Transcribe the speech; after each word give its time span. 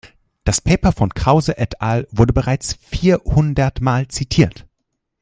Das 0.45 0.61
Paper 0.61 0.93
von 0.93 1.09
Krause 1.13 1.53
et 1.59 1.79
al. 1.79 2.07
wurde 2.09 2.33
bereits 2.33 2.73
vierhundertmal 2.73 4.07
zitiert. 4.07 4.65